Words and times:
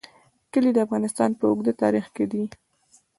کلي 0.51 0.71
د 0.73 0.77
افغانستان 0.85 1.29
په 1.39 1.43
اوږده 1.49 1.73
تاریخ 1.83 2.05
کې 2.15 2.25
دي. 2.31 2.43